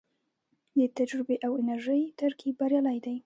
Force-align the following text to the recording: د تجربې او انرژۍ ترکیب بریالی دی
د 0.77 0.79
تجربې 0.97 1.35
او 1.45 1.51
انرژۍ 1.61 2.03
ترکیب 2.21 2.53
بریالی 2.59 2.99
دی 3.05 3.15